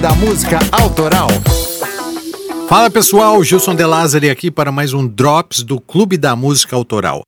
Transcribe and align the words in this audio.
Da 0.00 0.14
Música 0.14 0.60
Autoral. 0.70 1.28
Fala 2.68 2.88
pessoal, 2.88 3.42
Gilson 3.42 3.74
De 3.74 3.84
Lázari 3.84 4.30
aqui 4.30 4.48
para 4.48 4.70
mais 4.70 4.92
um 4.92 5.04
Drops 5.04 5.64
do 5.64 5.80
Clube 5.80 6.16
da 6.16 6.36
Música 6.36 6.76
Autoral. 6.76 7.22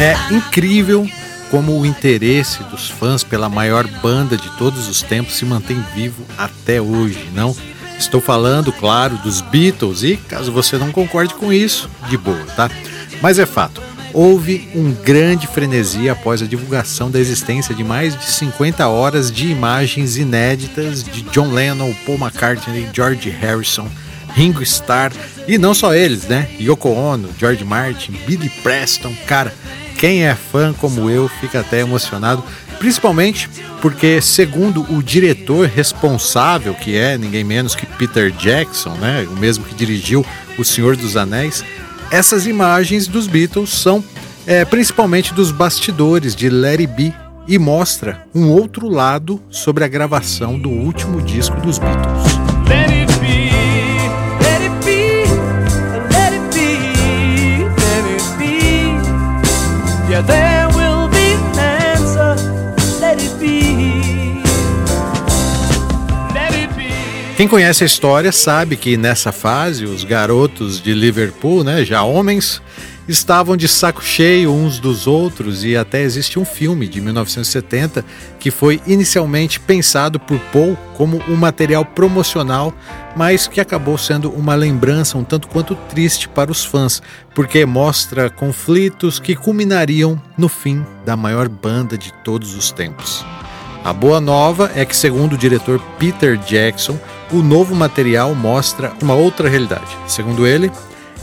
É 0.00 0.34
incrível 0.34 1.08
como 1.52 1.78
o 1.78 1.86
interesse 1.86 2.64
dos 2.64 2.90
fãs 2.90 3.22
pela 3.22 3.48
maior 3.48 3.86
banda 4.02 4.36
de 4.36 4.48
todos 4.56 4.88
os 4.88 5.02
tempos 5.02 5.34
se 5.34 5.44
mantém 5.44 5.80
vivo 5.94 6.24
até 6.36 6.80
hoje, 6.80 7.28
não? 7.32 7.54
Estou 7.96 8.20
falando, 8.20 8.72
claro, 8.72 9.16
dos 9.18 9.40
Beatles 9.40 10.02
e, 10.02 10.16
caso 10.16 10.50
você 10.50 10.76
não 10.78 10.90
concorde 10.90 11.34
com 11.34 11.52
isso, 11.52 11.88
de 12.08 12.16
boa, 12.16 12.44
tá? 12.56 12.68
Mas 13.20 13.38
é 13.38 13.46
fato, 13.46 13.80
houve 14.12 14.68
um 14.74 14.92
grande 14.92 15.46
frenesi 15.46 16.08
após 16.08 16.42
a 16.42 16.46
divulgação 16.46 17.10
da 17.10 17.18
existência 17.18 17.74
de 17.74 17.82
mais 17.82 18.16
de 18.16 18.26
50 18.26 18.86
horas 18.88 19.30
de 19.30 19.48
imagens 19.48 20.16
inéditas 20.16 21.02
de 21.02 21.22
John 21.22 21.52
Lennon, 21.52 21.94
Paul 22.06 22.18
McCartney, 22.18 22.88
George 22.92 23.30
Harrison, 23.30 23.88
Ringo 24.34 24.62
Starr 24.62 25.12
e 25.46 25.58
não 25.58 25.74
só 25.74 25.94
eles, 25.94 26.26
né? 26.26 26.48
Yoko 26.60 26.90
Ono, 26.90 27.28
George 27.38 27.64
Martin, 27.64 28.12
Billy 28.26 28.50
Preston, 28.62 29.14
cara, 29.26 29.52
quem 29.98 30.24
é 30.24 30.34
fã 30.34 30.72
como 30.72 31.08
eu 31.08 31.28
fica 31.28 31.60
até 31.60 31.80
emocionado, 31.80 32.42
principalmente 32.78 33.48
porque, 33.80 34.20
segundo 34.20 34.82
o 34.94 35.02
diretor 35.02 35.66
responsável, 35.68 36.74
que 36.74 36.96
é 36.96 37.18
ninguém 37.18 37.44
menos 37.44 37.74
que 37.74 37.86
Peter 37.86 38.30
Jackson, 38.30 38.94
né, 38.94 39.26
o 39.28 39.36
mesmo 39.36 39.64
que 39.64 39.74
dirigiu 39.74 40.24
O 40.58 40.64
Senhor 40.64 40.96
dos 40.96 41.16
Anéis, 41.16 41.64
essas 42.12 42.46
imagens 42.46 43.06
dos 43.06 43.26
Beatles 43.26 43.70
são 43.70 44.04
é, 44.46 44.66
principalmente 44.66 45.32
dos 45.32 45.50
bastidores 45.50 46.36
de 46.36 46.50
Larry 46.50 46.86
B 46.86 47.12
e 47.48 47.58
mostra 47.58 48.26
um 48.34 48.50
outro 48.50 48.86
lado 48.88 49.40
sobre 49.48 49.82
a 49.82 49.88
gravação 49.88 50.58
do 50.58 50.68
último 50.68 51.22
disco 51.22 51.58
dos 51.62 51.78
Beatles. 51.78 52.32
Quem 67.36 67.48
conhece 67.48 67.82
a 67.82 67.86
história 67.86 68.30
sabe 68.30 68.76
que 68.76 68.96
nessa 68.96 69.32
fase 69.32 69.84
os 69.84 70.04
garotos 70.04 70.80
de 70.80 70.92
Liverpool, 70.92 71.64
né, 71.64 71.82
já 71.82 72.02
homens, 72.02 72.60
estavam 73.08 73.56
de 73.56 73.66
saco 73.66 74.04
cheio 74.04 74.52
uns 74.52 74.78
dos 74.78 75.06
outros 75.06 75.64
e 75.64 75.74
até 75.74 76.02
existe 76.02 76.38
um 76.38 76.44
filme 76.44 76.86
de 76.86 77.00
1970 77.00 78.04
que 78.38 78.50
foi 78.50 78.80
inicialmente 78.86 79.58
pensado 79.58 80.20
por 80.20 80.38
Paul 80.52 80.76
como 80.94 81.22
um 81.26 81.34
material 81.34 81.84
promocional, 81.84 82.72
mas 83.16 83.48
que 83.48 83.60
acabou 83.60 83.96
sendo 83.96 84.30
uma 84.30 84.54
lembrança 84.54 85.16
um 85.16 85.24
tanto 85.24 85.48
quanto 85.48 85.74
triste 85.74 86.28
para 86.28 86.52
os 86.52 86.64
fãs, 86.64 87.02
porque 87.34 87.64
mostra 87.64 88.28
conflitos 88.28 89.18
que 89.18 89.34
culminariam 89.34 90.20
no 90.36 90.48
fim 90.48 90.84
da 91.04 91.16
maior 91.16 91.48
banda 91.48 91.96
de 91.96 92.12
todos 92.22 92.54
os 92.54 92.70
tempos. 92.70 93.24
A 93.84 93.92
boa 93.92 94.20
nova 94.20 94.70
é 94.76 94.84
que, 94.84 94.96
segundo 94.96 95.32
o 95.32 95.38
diretor 95.38 95.80
Peter 95.98 96.36
Jackson, 96.36 96.98
o 97.32 97.42
novo 97.42 97.74
material 97.74 98.34
mostra 98.34 98.92
uma 99.02 99.14
outra 99.14 99.48
realidade. 99.48 99.96
Segundo 100.06 100.46
ele, 100.46 100.70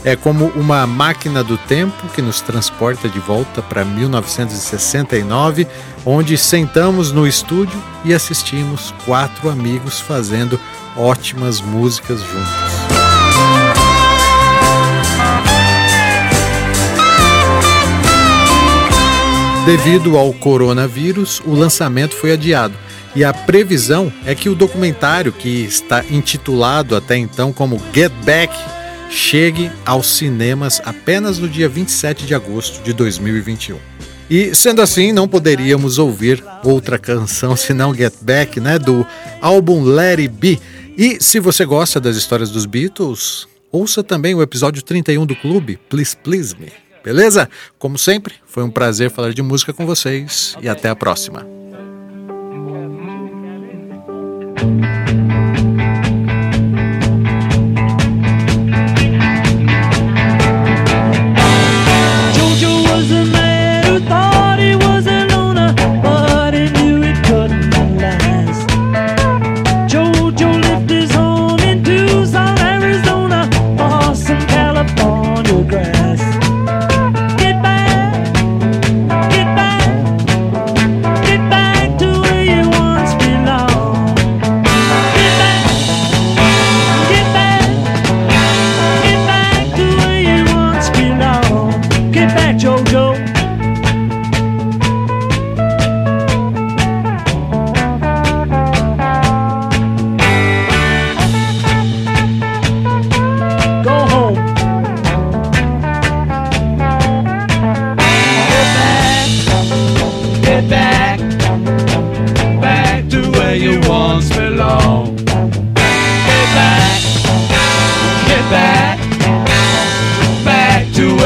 é 0.04 0.16
como 0.16 0.46
uma 0.56 0.86
máquina 0.86 1.42
do 1.44 1.56
tempo 1.56 2.08
que 2.14 2.22
nos 2.22 2.40
transporta 2.40 3.08
de 3.08 3.18
volta 3.18 3.62
para 3.62 3.84
1969, 3.84 5.66
onde 6.04 6.36
sentamos 6.36 7.12
no 7.12 7.26
estúdio 7.26 7.82
e 8.04 8.12
assistimos 8.12 8.94
quatro 9.04 9.48
amigos 9.48 10.00
fazendo 10.00 10.58
ótimas 10.96 11.60
músicas 11.60 12.20
juntos. 12.20 12.79
Devido 19.66 20.16
ao 20.16 20.32
coronavírus, 20.32 21.40
o 21.44 21.54
lançamento 21.54 22.16
foi 22.16 22.32
adiado 22.32 22.74
e 23.14 23.22
a 23.22 23.32
previsão 23.32 24.12
é 24.24 24.34
que 24.34 24.48
o 24.48 24.54
documentário, 24.54 25.32
que 25.32 25.64
está 25.64 26.02
intitulado 26.10 26.96
até 26.96 27.16
então 27.16 27.52
como 27.52 27.80
Get 27.92 28.12
Back, 28.24 28.54
chegue 29.10 29.70
aos 29.84 30.06
cinemas 30.06 30.80
apenas 30.84 31.38
no 31.38 31.48
dia 31.48 31.68
27 31.68 32.24
de 32.24 32.34
agosto 32.34 32.82
de 32.82 32.92
2021. 32.94 33.76
E 34.30 34.54
sendo 34.54 34.80
assim, 34.80 35.12
não 35.12 35.28
poderíamos 35.28 35.98
ouvir 35.98 36.42
outra 36.64 36.98
canção 36.98 37.54
senão 37.54 37.94
Get 37.94 38.14
Back, 38.22 38.60
né, 38.60 38.78
do 38.78 39.06
álbum 39.42 39.84
It 39.98 40.28
Be. 40.28 40.58
E 40.96 41.18
se 41.20 41.38
você 41.38 41.64
gosta 41.64 42.00
das 42.00 42.16
histórias 42.16 42.50
dos 42.50 42.64
Beatles, 42.64 43.46
ouça 43.70 44.02
também 44.02 44.34
o 44.34 44.42
episódio 44.42 44.82
31 44.82 45.26
do 45.26 45.36
clube, 45.36 45.78
Please 45.88 46.16
Please 46.16 46.56
Me. 46.58 46.89
Beleza? 47.02 47.48
Como 47.78 47.96
sempre, 47.96 48.34
foi 48.46 48.62
um 48.62 48.70
prazer 48.70 49.10
falar 49.10 49.32
de 49.32 49.42
música 49.42 49.72
com 49.72 49.86
vocês 49.86 50.56
e 50.60 50.68
até 50.68 50.88
a 50.88 50.96
próxima. 50.96 51.46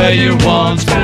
where 0.05 0.13
you 0.13 0.37
once. 0.45 1.04